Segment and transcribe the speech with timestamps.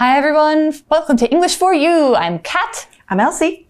[0.00, 2.14] Hi everyone, welcome to English for You.
[2.14, 2.88] I'm Kat.
[3.10, 3.66] I'm Elsie.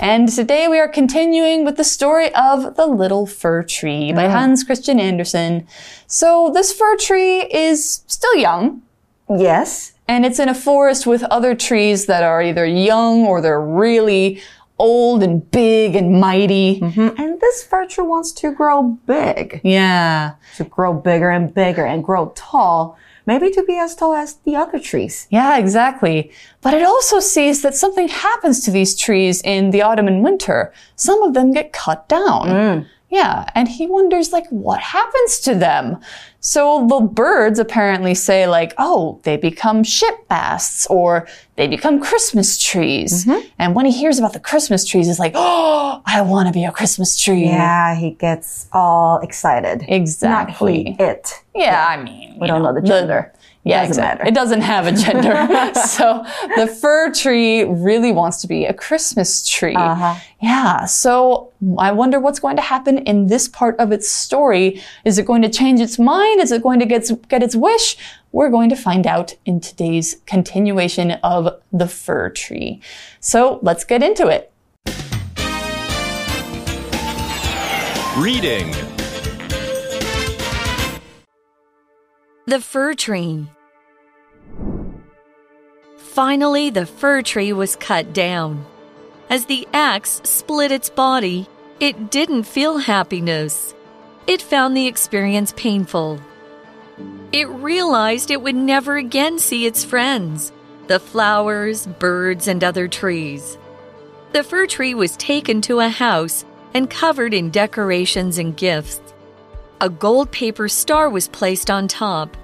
[0.00, 4.62] And today we are continuing with the story of The Little Fir Tree by Hans
[4.62, 5.66] Christian Andersen.
[6.06, 8.82] So this fir tree is still young.
[9.28, 9.94] Yes.
[10.06, 14.40] And it's in a forest with other trees that are either young or they're really
[14.78, 16.78] old and big and mighty.
[16.78, 17.20] Mm-hmm.
[17.20, 19.60] And this fir tree wants to grow big.
[19.64, 20.34] Yeah.
[20.58, 22.96] To grow bigger and bigger and grow tall.
[23.26, 25.26] Maybe to be as tall as the other trees.
[25.30, 26.32] Yeah, exactly.
[26.60, 30.72] But it also sees that something happens to these trees in the autumn and winter.
[30.96, 32.48] Some of them get cut down.
[32.48, 32.86] Mm.
[33.12, 35.98] Yeah, and he wonders like what happens to them.
[36.40, 42.56] So the birds apparently say like, oh, they become ship masts or they become Christmas
[42.56, 43.26] trees.
[43.26, 43.46] Mm-hmm.
[43.58, 46.64] And when he hears about the Christmas trees, he's like, oh, I want to be
[46.64, 47.44] a Christmas tree.
[47.44, 49.84] Yeah, he gets all excited.
[49.88, 50.84] Exactly.
[50.84, 51.42] Not he, it.
[51.54, 53.34] Yeah, I mean, we don't know the gender.
[53.64, 54.24] Yeah, doesn't exactly.
[54.24, 54.28] matter.
[54.28, 55.74] It doesn't have a gender.
[55.86, 56.24] so
[56.56, 59.76] the fir tree really wants to be a Christmas tree.
[59.76, 60.16] Uh-huh.
[60.40, 60.84] Yeah.
[60.86, 64.82] So I wonder what's going to happen in this part of its story.
[65.04, 66.40] Is it going to change its mind?
[66.40, 67.96] Is it going to get, get its wish?
[68.32, 72.80] We're going to find out in today's continuation of the fir tree.
[73.20, 74.48] So let's get into it.
[78.18, 78.74] Reading
[82.44, 83.46] The fir tree.
[85.96, 88.66] Finally, the fir tree was cut down.
[89.30, 91.46] As the axe split its body,
[91.78, 93.76] it didn't feel happiness.
[94.26, 96.20] It found the experience painful.
[97.30, 100.52] It realized it would never again see its friends
[100.88, 103.56] the flowers, birds, and other trees.
[104.32, 109.00] The fir tree was taken to a house and covered in decorations and gifts.
[109.82, 112.36] A gold paper star was placed on top.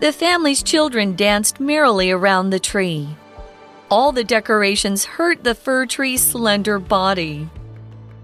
[0.00, 3.08] The family's children danced merrily around the tree.
[3.90, 7.48] All the decorations hurt the fir tree's slender body.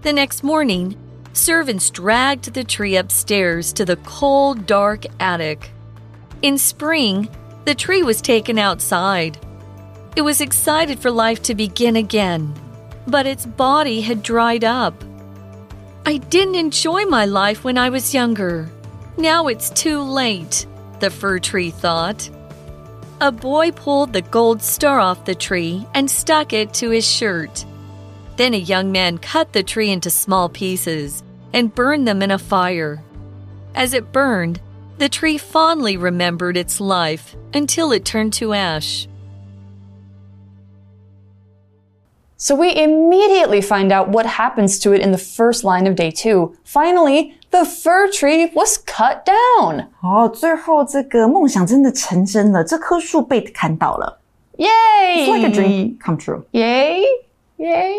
[0.03, 0.95] The next morning,
[1.33, 5.71] servants dragged the tree upstairs to the cold, dark attic.
[6.43, 7.27] In spring,
[7.65, 9.39] the tree was taken outside.
[10.15, 12.53] It was excited for life to begin again,
[13.07, 15.03] but its body had dried up.
[16.07, 18.69] I didn't enjoy my life when I was younger.
[19.17, 20.67] Now it's too late,
[20.99, 22.29] the fir tree thought.
[23.21, 27.65] A boy pulled the gold star off the tree and stuck it to his shirt.
[28.37, 31.23] Then a young man cut the tree into small pieces
[31.53, 33.03] and burned them in a fire.
[33.73, 34.61] As it burned,
[34.99, 39.07] the tree fondly remembered its life until it turned to ash.
[42.44, 46.10] So we immediately find out what happens to it in the first line of day
[46.10, 46.56] two.
[46.64, 49.88] Finally, the fir tree was cut down.
[50.02, 54.20] 哦，最后这个梦想真的成真了，这棵树被砍倒了。
[54.56, 54.68] Yay!
[55.18, 56.44] It's like a dream come true.
[56.52, 57.02] Yay?
[57.58, 57.94] Yay?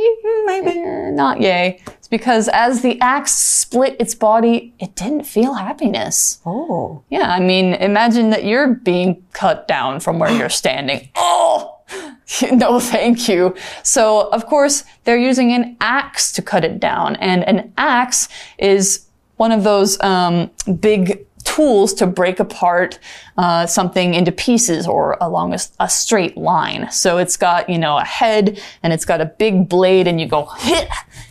[0.48, 0.72] Maybe.
[0.72, 1.80] Eh, not yay.
[2.00, 6.40] It's because as the axe split its body, it didn't feel happiness.
[6.46, 7.04] Oh.
[7.10, 11.10] Yeah, I mean, imagine that you're being cut down from where you're standing.
[11.16, 11.75] Oh!
[12.53, 13.55] no, thank you.
[13.83, 17.17] So, of course, they're using an axe to cut it down.
[17.17, 22.99] And an axe is one of those um, big tools to break apart
[23.39, 26.91] uh, something into pieces or along a, a, straight line.
[26.91, 30.27] So it's got, you know, a head and it's got a big blade and you
[30.27, 31.26] go hit, hit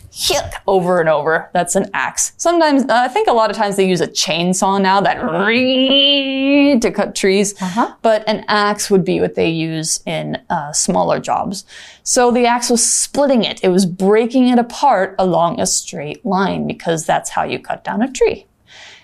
[0.66, 1.50] over and over.
[1.52, 2.32] That's an axe.
[2.36, 5.18] Sometimes, uh, I think a lot of times they use a chainsaw now that
[6.80, 7.60] to cut trees.
[7.60, 7.94] Uh-huh.
[8.02, 11.64] But an axe would be what they use in uh, smaller jobs.
[12.02, 13.62] So the axe was splitting it.
[13.62, 18.02] It was breaking it apart along a straight line because that's how you cut down
[18.02, 18.46] a tree.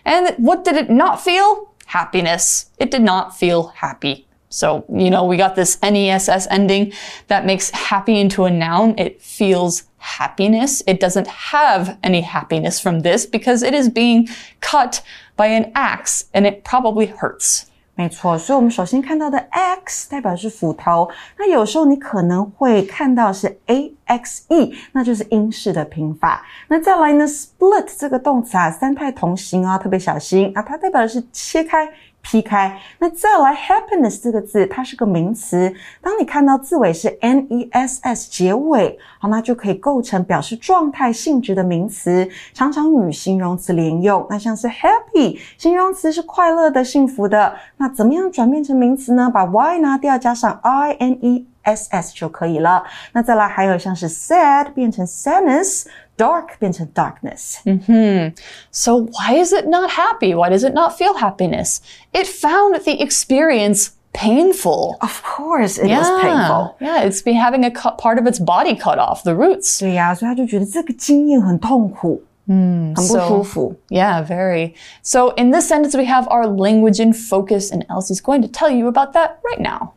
[0.04, 1.74] And what did it not feel?
[1.86, 2.70] Happiness.
[2.78, 4.26] It did not feel happy.
[4.51, 6.93] So, you know, we got this NESS ending
[7.27, 8.95] that makes happy into a noun.
[8.97, 10.81] It feels happiness.
[10.87, 14.29] It doesn't have any happiness from this because it is being
[14.61, 15.01] cut
[15.35, 17.63] by an axe and it probably hurts.
[17.95, 26.45] 没错，所以我们首先看到的 x 代表是斧头，那有时候你可能会看到是 a x e，那就是英式的拼法。
[26.67, 31.89] 那再来呢，split 这个动词啊，三态同形啊，特别小心啊，它代表的是切开。
[32.22, 35.72] 劈开，那再来 happiness 这个字，它是个名词。
[36.00, 44.24] 当你看到字尾是 n e s s 结尾，好，那就可以构成表示状态性质的名词，常常与形容词连用。
[44.30, 47.54] 那像是 happy，形容词是快乐的、幸福的。
[47.76, 49.28] 那怎么样转变成名词呢？
[49.28, 52.84] 把 y 拿掉，加上 i n e s s 就可以了。
[53.12, 55.86] 那再来还有像是 sad 变成 sadness。
[56.17, 57.57] dark 变成 darkness.
[57.63, 58.33] Hmm.
[58.71, 60.33] So why is it not happy?
[60.33, 61.79] Why does it not feel happiness?
[62.13, 64.97] It found the experience painful.
[65.01, 66.75] Of course, it was painful.
[66.79, 69.79] Yeah, it's be having a cut, part of its body cut off, the roots.
[69.79, 73.75] 对呀、所以他就觉得这个经验很痛苦，嗯，很不 so- 舒服。
[73.89, 74.73] Yeah, very.
[75.03, 78.71] So in this sentence, we have our language in focus, and Elsie's going to tell
[78.71, 79.91] you about that right now.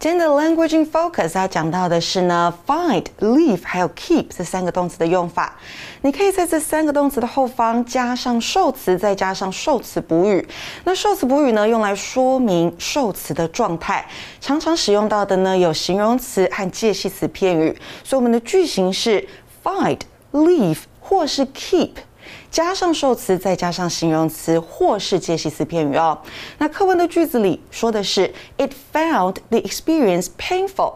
[0.00, 5.56] 今天的 language in focus 要讲到的是呢，find、leave 还有 keep 这三个动词的用法。
[6.02, 10.46] 你可以在这三个动词的后方加上受词，再加上受词补语。
[10.84, 14.06] 那受词补语呢，用来说明受词的状态，
[14.40, 17.76] 常常使用到的呢有形容词和介系词片语。
[18.04, 19.26] 所以我们的句型是
[19.64, 19.98] find、
[20.30, 21.90] leave 或是 keep。
[22.50, 26.18] 加上受词，再加上形容词或是介系词片语哦。
[26.58, 30.94] 那课文的句子里说的是 It found the experience painful。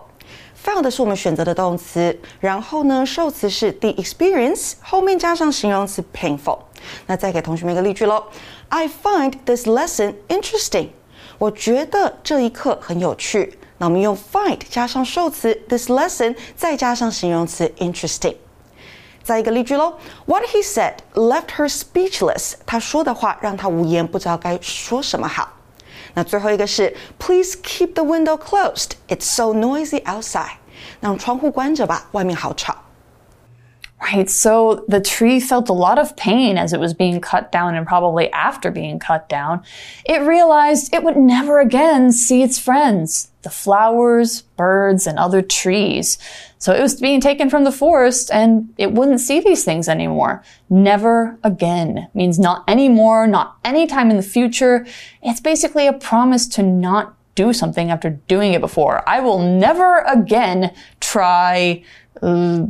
[0.65, 6.59] found 是我们选择的动词，然后呢，受词是 the experience，后面加上形容词 painful。
[7.07, 8.25] 那再给同学们一个例句喽
[8.69, 10.89] ：I find this lesson interesting。
[11.39, 13.59] 我觉得这一课很有趣。
[13.79, 18.37] 那我们用 find 加上受词 this lesson，再加上形容词 interesting。
[19.24, 19.96] 再一个例句喽，
[20.26, 22.54] What he said left her speechless。
[22.66, 25.50] 他说的话让她无言，不知道该说什么好。
[26.14, 28.92] 那最后一个是，Please keep the window closed.
[29.08, 30.58] It's so noisy outside.
[31.02, 32.76] 让窗户关着吧，外面好吵。
[34.00, 37.74] Right, so the tree felt a lot of pain as it was being cut down
[37.74, 39.62] and probably after being cut down.
[40.06, 46.19] It realized it would never again see its friends, the flowers, birds, and other trees.
[46.59, 50.43] So it was being taken from the forest and it wouldn't see these things anymore.
[50.71, 54.87] Never again means not anymore, not anytime in the future.
[55.23, 59.07] It's basically a promise to not do something after doing it before.
[59.09, 61.83] I will never again try
[62.21, 62.67] uh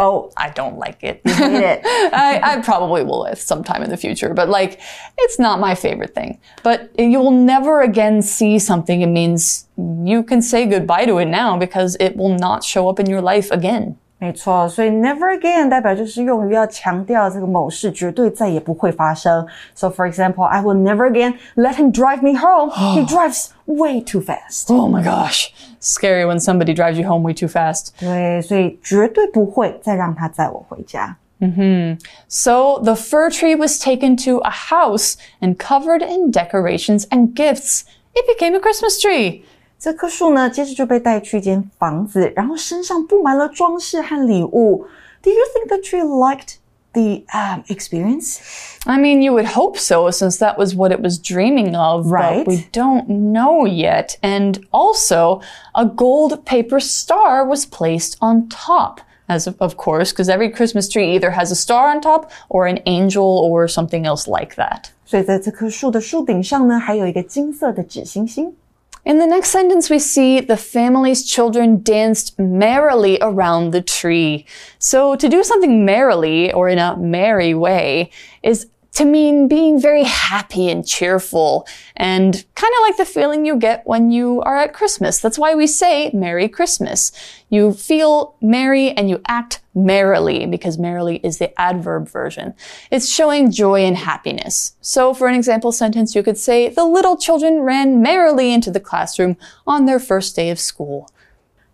[0.00, 1.20] Oh, I don't like it.
[1.26, 1.80] hate it.
[2.12, 4.78] I, I probably will if sometime in the future, but like,
[5.18, 6.38] it's not my favorite thing.
[6.62, 9.02] But you will never again see something.
[9.02, 13.00] It means you can say goodbye to it now because it will not show up
[13.00, 13.96] in your life again.
[14.20, 19.46] 没错，所以 never again 代表就是用于要强调这个某事绝对再也不会发生。
[19.76, 22.70] So for example, I will never again let him drive me home.
[22.70, 24.70] he drives way too fast.
[24.70, 25.52] Oh my gosh.
[25.80, 27.92] Scary when somebody drives you home way too fast.
[28.00, 31.16] 对，所以绝对不会再让他载我回家。
[32.28, 37.82] So the fir tree was taken to a house and covered in decorations and gifts.
[38.14, 39.42] It became a Christmas tree.
[39.78, 44.88] 这棵树呢，接着就被带去一间房子，然后身上布满了装饰和礼物。
[45.22, 46.54] Do you think the tree liked
[46.94, 48.40] the um, experience?
[48.86, 52.44] I mean, you would hope so, since that was what it was dreaming of, Right.
[52.44, 54.16] but we don't know yet.
[54.22, 55.40] And also,
[55.74, 59.00] a gold paper star was placed on top.
[59.30, 62.66] As of, of course, because every Christmas tree either has a star on top or
[62.66, 64.90] an angel or something else like that.
[65.04, 68.54] 所以在这棵树的树顶上呢，还有一个金色的纸星星。
[69.05, 74.45] In the next sentence, we see the family's children danced merrily around the tree.
[74.79, 78.11] So, to do something merrily or in a merry way
[78.43, 83.55] is to mean being very happy and cheerful and kind of like the feeling you
[83.55, 85.19] get when you are at Christmas.
[85.19, 87.11] That's why we say Merry Christmas.
[87.49, 92.53] You feel merry and you act merrily because merrily is the adverb version.
[92.91, 94.75] It's showing joy and happiness.
[94.81, 98.79] So for an example sentence, you could say, the little children ran merrily into the
[98.79, 101.09] classroom on their first day of school.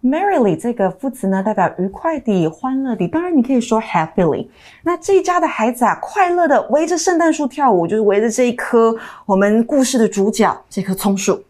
[0.02, 3.08] Merrily 这个副词呢，代表愉快地、欢乐地。
[3.08, 4.48] 当然，你可以说 happily。
[4.82, 11.42] 那这一家的孩子啊，快乐的围着圣诞树跳舞，就是围着这一棵我们故事的主角这棵松树。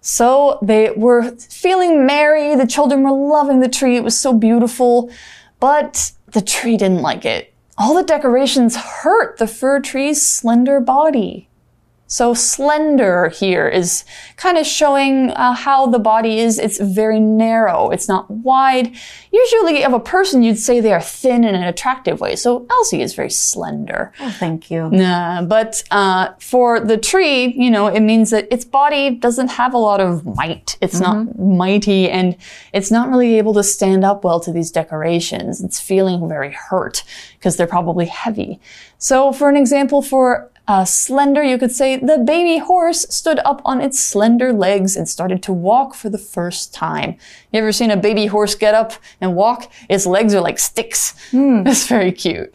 [0.00, 2.54] So they were feeling merry.
[2.54, 4.00] The children were loving the tree.
[4.00, 5.10] It was so beautiful.
[5.58, 7.48] But the tree didn't like it.
[7.76, 11.48] All the decorations hurt the fir tree's slender body.
[12.11, 14.03] So slender here is
[14.35, 16.59] kind of showing uh, how the body is.
[16.59, 17.89] It's very narrow.
[17.89, 18.93] It's not wide.
[19.31, 22.35] Usually of a person, you'd say they are thin in an attractive way.
[22.35, 24.11] So Elsie is very slender.
[24.19, 24.87] Oh, thank you.
[24.87, 29.73] Uh, but uh, for the tree, you know, it means that its body doesn't have
[29.73, 30.77] a lot of might.
[30.81, 32.35] It's not mighty and
[32.73, 35.63] it's not really able to stand up well to these decorations.
[35.63, 37.05] It's feeling very hurt
[37.37, 38.59] because they're probably heavy.
[38.97, 43.60] So for an example, for uh, slender, you could say the baby horse stood up
[43.64, 47.16] on its slender legs and started to walk for the first time.
[47.52, 49.68] You ever seen a baby horse get up and walk?
[49.88, 51.14] Its legs are like sticks.
[51.32, 52.50] It's very cute.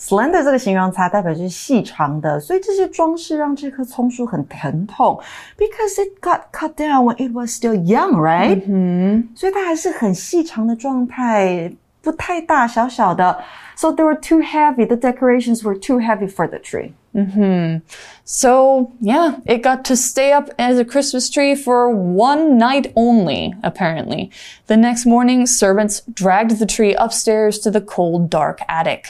[0.00, 5.20] Slender 这个形容词啊代表就是细长的，所以这些装饰让这棵松树很疼痛，
[5.56, 8.62] because it got cut down when it was still young, right？
[8.68, 13.42] 嗯，所以它还是很细长的状态，不太大，小小的。
[13.74, 14.86] So they were too heavy.
[14.86, 16.92] The decorations were too heavy for the tree.
[17.15, 17.85] Mm-hmm.
[18.25, 23.53] So, yeah, it got to stay up as a Christmas tree for one night only,
[23.61, 24.31] apparently.
[24.67, 29.09] The next morning, servants dragged the tree upstairs to the cold, dark attic.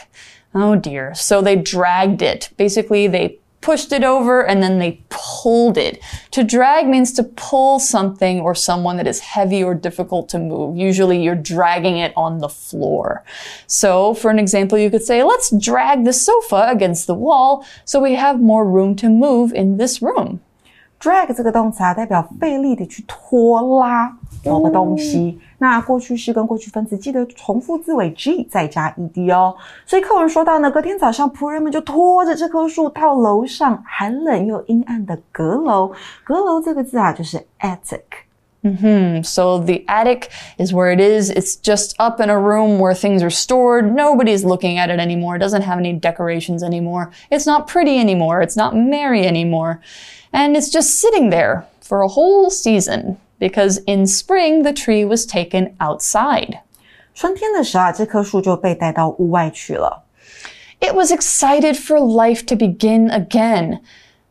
[0.56, 1.16] Oh dear.
[1.16, 2.50] So they dragged it.
[2.58, 6.01] Basically, they pushed it over and then they pulled it.
[6.31, 10.77] To drag means to pull something or someone that is heavy or difficult to move.
[10.77, 13.25] Usually you're dragging it on the floor.
[13.67, 18.01] So for an example, you could say, let's drag the sofa against the wall so
[18.01, 20.41] we have more room to move in this room.
[21.01, 25.39] drag 这个动词啊，代表费力的去拖拉某个东西。
[25.63, 29.55] 那过去式跟过去分词记得重复字尾 g 再加 ed 哦。
[29.87, 35.93] 所以课文说到呢，隔天早上仆人们就拖着这棵树到楼上寒冷又阴暗的阁楼。
[36.25, 38.03] 阁楼这个字啊，就是 attic。
[38.61, 39.23] Hmm.
[39.23, 41.31] So the attic is where it is.
[41.31, 43.95] It's just up in a room where things are stored.
[43.95, 45.37] Nobody's looking at it anymore.
[45.37, 47.13] It doesn't have any decorations anymore.
[47.31, 48.43] It's not pretty anymore.
[48.43, 49.81] It's not merry anymore.
[50.33, 55.27] And it's just sitting there for a whole season because in spring the tree was
[55.27, 56.61] taken outside.
[57.15, 60.05] 春天的时候啊，这棵树就被带到屋外去了。
[60.81, 63.81] It was excited for life to begin again,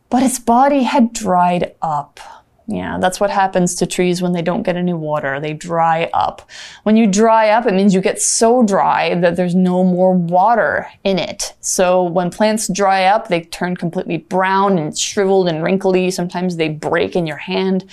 [0.10, 2.20] but its body had dried up.
[2.69, 5.41] Yeah, that's what happens to trees when they don't get any water.
[5.41, 6.49] They dry up.
[6.85, 10.87] When you dry up, it means you get so dry that there's no more water
[11.03, 11.55] in it.
[11.61, 16.11] So when plants dry up, they turn completely brown and shriveled and wrinkly.
[16.13, 17.85] Sometimes they break in your hand.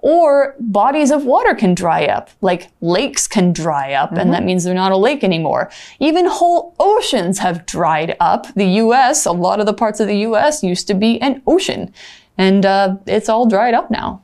[0.00, 4.46] Or bodies of water can dry up, like lakes can dry up, and that mm-hmm.
[4.46, 5.70] means they're not a lake anymore.
[5.98, 8.46] Even whole oceans have dried up.
[8.54, 11.92] The US, a lot of the parts of the US used to be an ocean,
[12.38, 12.62] and
[13.04, 14.20] it's all dried up now.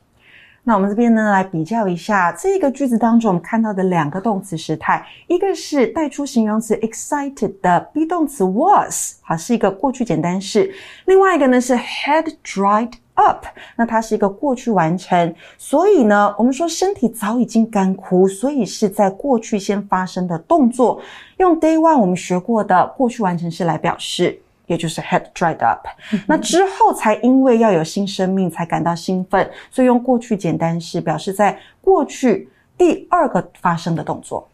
[0.67, 10.67] 那我们这边呢，来比较一下这个句子当中我们看到的两个动词时态，一个是带出形容词 excited 的 be 动词 was，好是一个过去简单式；
[11.05, 13.45] 另外一个呢是 had dried up，
[13.75, 15.35] 那它是一个过去完成。
[15.59, 20.99] 所以呢，我们说身体早已经干枯，所以是在过去先发生的动作，
[21.37, 24.41] 用 day one 我们学过的过去完成式来表示。
[24.66, 25.86] 也就是 had dried up，、
[26.28, 32.48] 那之后才因为要有新生命才感到兴奋，所以用过去简单式表示在过去
[32.78, 34.46] 第二个发生的动作。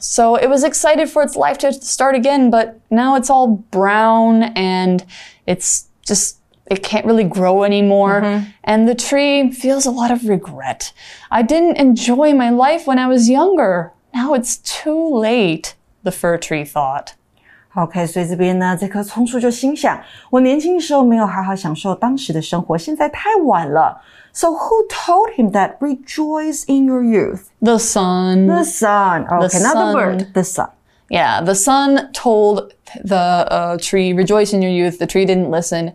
[0.00, 4.52] So it was excited for its life to start again, but now it's all brown
[4.54, 5.00] and
[5.44, 8.44] it's just, it can't really grow anymore.
[8.62, 10.92] And the tree feels a lot of regret.
[11.30, 13.92] I didn't enjoy my life when I was younger.
[14.14, 17.14] Now it's too late, the fir tree thought.
[17.74, 24.00] OK，所以这边呢，这棵松树就心想：我年轻的时候没有好好享受当时的生活，现在太晚了。
[24.32, 27.42] So who told him that rejoice in your youth?
[27.60, 28.46] The sun.
[28.46, 29.26] The sun.
[29.26, 29.94] Okay, not the sun.
[29.94, 30.32] bird.
[30.32, 30.70] The sun.
[31.10, 34.98] Yeah, the sun told the uh, tree, rejoice in your youth.
[34.98, 35.92] The tree didn't listen.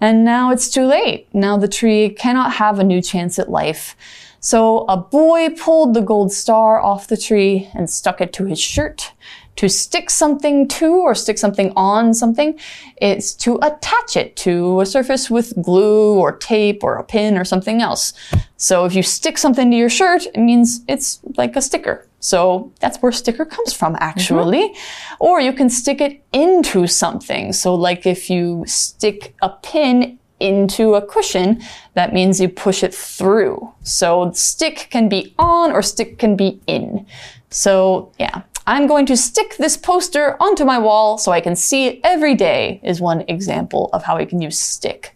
[0.00, 1.28] And now it's too late.
[1.32, 3.96] Now the tree cannot have a new chance at life.
[4.40, 8.58] So a boy pulled the gold star off the tree and stuck it to his
[8.58, 9.12] shirt.
[9.57, 12.59] To stick something to or stick something on something
[13.01, 17.43] is to attach it to a surface with glue or tape or a pin or
[17.43, 18.13] something else.
[18.57, 22.07] So if you stick something to your shirt, it means it's like a sticker.
[22.19, 24.69] So that's where sticker comes from, actually.
[24.69, 25.15] Mm-hmm.
[25.19, 27.53] Or you can stick it into something.
[27.53, 31.61] So like if you stick a pin into a cushion,
[31.95, 33.73] that means you push it through.
[33.83, 37.05] So stick can be on or stick can be in.
[37.49, 41.88] So yeah, I'm going to stick this poster onto my wall so I can see
[41.88, 45.12] it every day is one example of how we can use stick.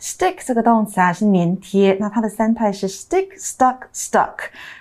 [0.00, 4.34] Stick 这个动词啊是粘贴，那它的三态是 stick, stuck, stuck。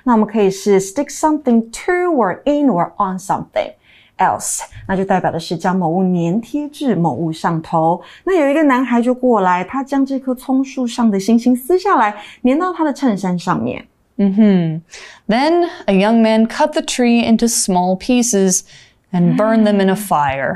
[0.04, 3.74] 那我们可以是 stick something to or in or on something
[4.18, 8.02] else，那就代表的是将某物粘贴至某物上头。
[8.26, 13.88] 那有一个男孩就过来，他将这棵松树上的星星撕下来，粘到他的衬衫上面。
[14.18, 18.64] Then a young man cut the tree into small pieces
[19.12, 20.56] and burned them in a fire.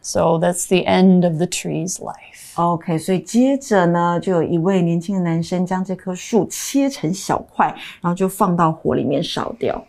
[0.00, 2.54] So that's the end of the tree's life.
[2.56, 7.66] OK，所以接着呢，就有一位年轻的男生将这棵树切成小块，
[8.00, 9.84] 然后就放到火里面烧掉。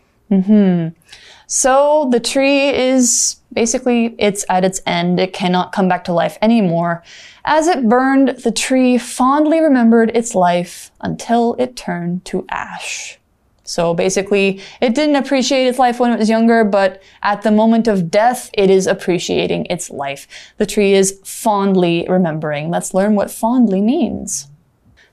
[1.55, 5.21] So the tree is basically it's at its end.
[5.21, 7.03] It cannot come back to life anymore.
[7.45, 13.19] As it burned, the tree fondly remembered its life until it turned to ash.
[13.65, 17.87] So basically, it didn't appreciate its life when it was younger, but at the moment
[17.87, 20.27] of death, it is appreciating its life.
[20.57, 22.71] The tree is fondly remembering.
[22.71, 24.49] Let's learn what fondly means.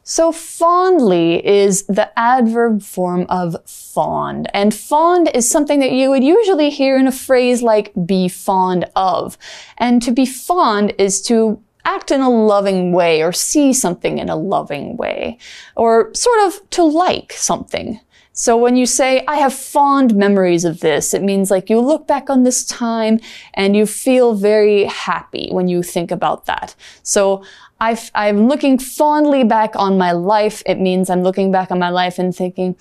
[0.09, 4.49] So fondly is the adverb form of fond.
[4.55, 8.89] And fond is something that you would usually hear in a phrase like be fond
[8.95, 9.37] of.
[9.77, 14.29] And to be fond is to act in a loving way or see something in
[14.29, 15.37] a loving way
[15.75, 17.99] or sort of to like something.
[18.33, 22.07] So when you say, I have fond memories of this, it means like you look
[22.07, 23.19] back on this time
[23.53, 26.73] and you feel very happy when you think about that.
[27.03, 27.43] So
[27.79, 30.61] i am looking fondly back on my life.
[30.65, 32.75] It means I'm looking back on my life and thinking,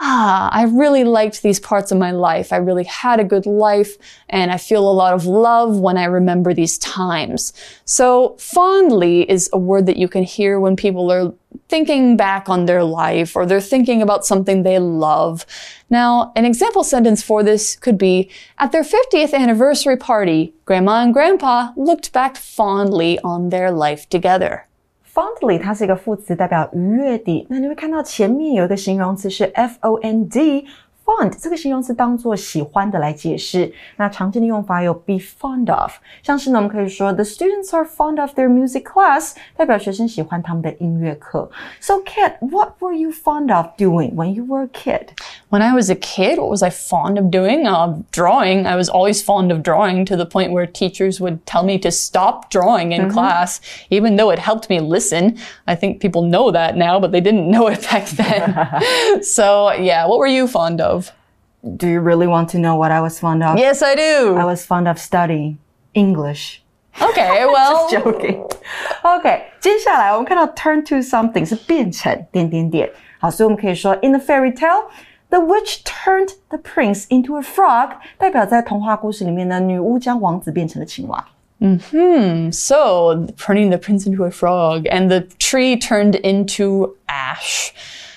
[0.00, 2.52] ah, I really liked these parts of my life.
[2.52, 3.96] I really had a good life
[4.28, 7.52] and I feel a lot of love when I remember these times.
[7.84, 11.32] So fondly is a word that you can hear when people are
[11.68, 15.46] thinking back on their life or they're thinking about something they love.
[15.88, 21.14] Now, an example sentence for this could be, at their 50th anniversary party, Grandma and
[21.14, 24.66] Grandpa looked back fondly on their life together
[25.13, 27.45] Fondly，它是一个副词，代表愉悦地。
[27.49, 35.91] 那你会看到前面有一个形容词是 f o n d，fond 这个形容词当做喜欢的来解释，那常见的用法有 be fond of，
[36.21, 41.49] 像是呢，我们可以说 the students are fond of their music class，代表学生喜欢他们的音乐课。
[41.81, 45.07] So Kit, what were you fond of doing when you were a kid?
[45.53, 47.67] When I was a kid, what was I fond of doing?
[47.67, 48.65] Uh, drawing.
[48.65, 51.91] I was always fond of drawing to the point where teachers would tell me to
[51.91, 53.13] stop drawing in mm -hmm.
[53.13, 55.37] class, even though it helped me listen.
[55.67, 58.55] I think people know that now, but they didn't know it back then.
[59.23, 61.11] so yeah, what were you fond of?
[61.61, 63.59] Do you really want to know what I was fond of?
[63.59, 64.37] Yes, I do.
[64.37, 65.57] I was fond of studying
[65.93, 66.61] English.
[67.01, 68.45] Okay, well, just joking.
[69.03, 72.89] Okay，接下来我们看到 turn to something 是变成点点点。
[73.19, 74.85] 好，所以我们可以说 in the fairy tale。
[75.33, 81.23] The witch turned the prince into a frog，代表在童话故事里面呢，女巫将王子变成了青蛙。
[81.59, 82.51] Hmm.
[82.51, 87.71] So turning the prince into a frog, and the tree turned into ash.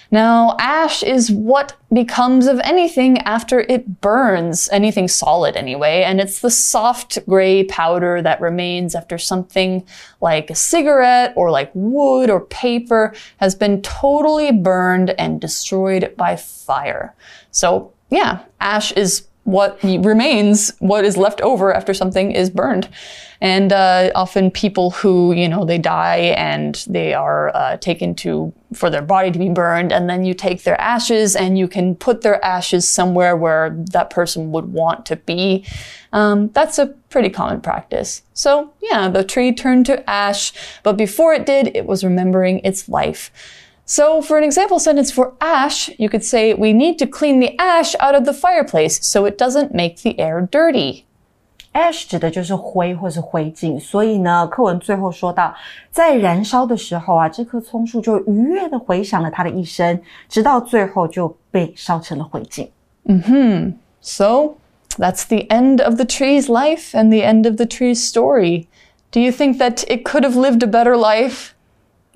[0.10, 6.40] Now, ash is what becomes of anything after it burns, anything solid anyway, and it's
[6.40, 9.86] the soft gray powder that remains after something
[10.22, 16.36] like a cigarette or like wood or paper has been totally burned and destroyed by
[16.36, 17.14] fire.
[17.52, 22.90] So, yeah, ash is what remains, what is left over after something is burned.
[23.40, 28.52] And uh, often people who, you know, they die and they are uh, taken to,
[28.74, 31.96] for their body to be burned, and then you take their ashes and you can
[31.96, 35.66] put their ashes somewhere where that person would want to be.
[36.12, 38.24] Um, that's a pretty common practice.
[38.34, 40.52] So, yeah, the tree turned to ash,
[40.84, 43.32] but before it did, it was remembering its life.
[43.87, 47.55] So for an example sentence for ash, you could say, we need to clean the
[47.59, 51.05] ash out of the fireplace so it doesn't make the air dirty.
[51.75, 55.55] Ash 指的就是灰或是灰烬，所以呢，课文最后说到，
[55.91, 62.69] 在燃烧的时候啊，这棵松树就愉悦的回想了他的一生，直到最后就被烧成了灰烬。
[63.05, 64.57] 嗯哼，So
[64.99, 68.67] that's the end of the tree's life and the end of the tree's story.
[69.11, 71.53] Do you think that it could have lived a better life?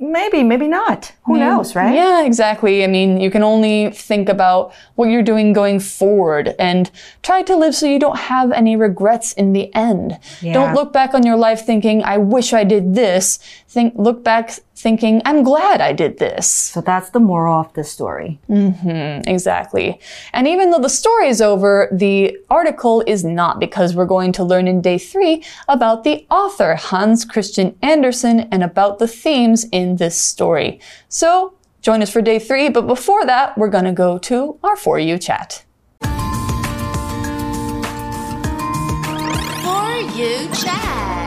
[0.01, 1.11] Maybe, maybe not.
[1.25, 1.49] Who yeah.
[1.49, 1.93] knows, right?
[1.93, 2.83] Yeah, exactly.
[2.83, 6.89] I mean, you can only think about what you're doing going forward and
[7.21, 10.17] try to live so you don't have any regrets in the end.
[10.41, 10.53] Yeah.
[10.53, 13.37] Don't look back on your life thinking, I wish I did this.
[13.67, 16.49] Think, look back thinking, I'm glad I did this.
[16.49, 18.39] So that's the moral of the story.
[18.49, 19.99] Mm-hmm, exactly.
[20.33, 24.43] And even though the story is over, the article is not because we're going to
[24.43, 29.97] learn in day three about the author, Hans Christian Andersen, and about the themes in
[29.97, 30.79] this story.
[31.07, 34.75] So join us for day three, but before that, we're going to go to our
[34.75, 35.63] For You chat.
[36.01, 36.09] For
[40.17, 41.20] You chat.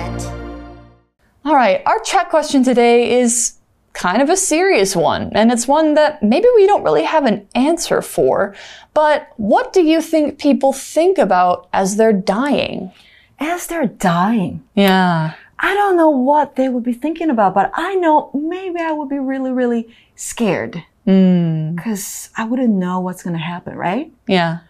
[1.46, 3.58] All right, our chat question today is
[3.92, 7.46] kind of a serious one, and it's one that maybe we don't really have an
[7.54, 8.54] answer for.
[8.94, 12.92] But what do you think people think about as they're dying?
[13.38, 14.64] As they're dying?
[14.74, 15.34] Yeah.
[15.58, 19.10] I don't know what they would be thinking about, but I know maybe I would
[19.10, 20.82] be really, really scared.
[21.04, 22.30] Because mm.
[22.38, 24.10] I wouldn't know what's going to happen, right?
[24.26, 24.60] Yeah.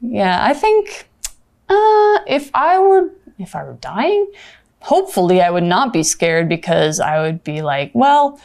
[0.00, 1.08] Yeah, I think
[1.68, 4.30] uh, if I were if I were dying,
[4.84, 8.38] hopefully I would not be scared because I would be like, well,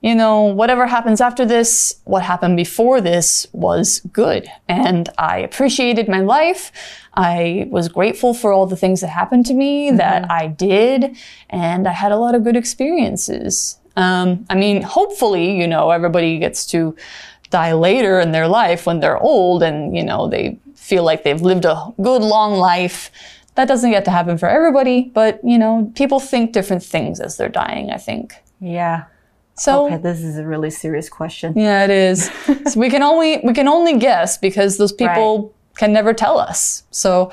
[0.00, 4.50] you know, whatever happens after this, what happened before this was good.
[4.68, 6.72] And I appreciated my life.
[7.14, 9.98] I was grateful for all the things that happened to me mm-hmm.
[9.98, 11.14] that I did.
[11.50, 13.78] And I had a lot of good experiences.
[13.94, 16.96] Um, I mean, hopefully, you know, everybody gets to
[17.50, 21.42] die later in their life when they're old and, you know, they feel like they've
[21.42, 23.10] lived a good long life
[23.54, 27.36] that doesn't get to happen for everybody, but you know, people think different things as
[27.36, 28.34] they're dying, I think.
[28.60, 29.04] Yeah.
[29.54, 31.52] So okay, this is a really serious question.
[31.56, 32.30] Yeah, it is.
[32.66, 35.76] so we can only we can only guess because those people right.
[35.76, 36.84] can never tell us.
[36.90, 37.30] So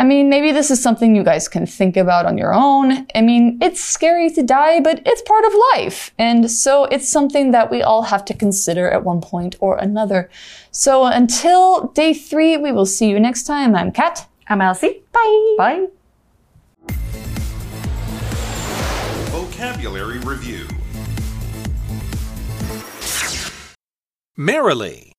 [0.00, 3.08] I mean, maybe this is something you guys can think about on your own.
[3.16, 6.14] I mean, it's scary to die, but it's part of life.
[6.18, 10.30] And so it's something that we all have to consider at one point or another.
[10.70, 13.74] So until day three, we will see you next time.
[13.74, 14.27] I'm Kat.
[14.48, 15.02] I'm Elsie.
[15.12, 15.54] Bye.
[15.58, 15.86] Bye.
[19.30, 20.66] Vocabulary Review
[24.36, 25.12] Merrily.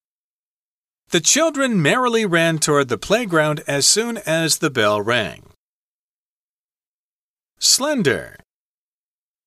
[1.09, 5.43] The children merrily ran toward the playground as soon as the bell rang.
[7.59, 8.37] Slender.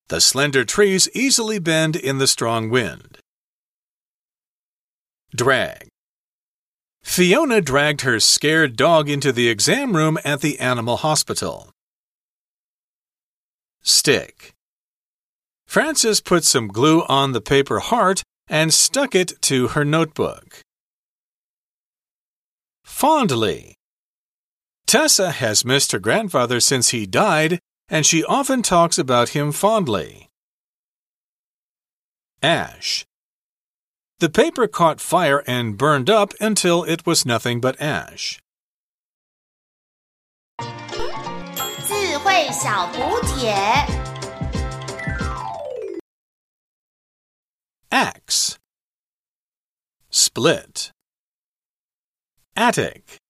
[0.09, 3.19] The slender trees easily bend in the strong wind.
[5.35, 5.92] Drag.
[7.03, 11.71] Fiona dragged her scared dog into the exam room at the animal hospital.
[13.83, 14.53] Stick.
[15.67, 20.61] Frances put some glue on the paper heart and stuck it to her notebook.
[22.85, 23.75] Fondly.
[24.87, 30.29] Tessa has missed her grandfather since he died, and she often talks about him fondly.
[32.43, 33.05] Ash.
[34.23, 38.41] The paper caught fire and burned up until it was nothing but ash.
[47.91, 48.59] Axe.
[50.09, 50.93] Split.
[52.55, 53.22] Attic.